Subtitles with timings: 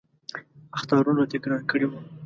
[0.77, 1.99] اخطارونه تکرار کړي وو.